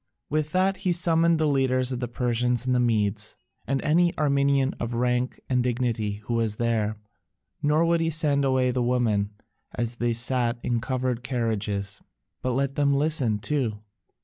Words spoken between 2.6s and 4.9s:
and the Medes, and any Armenian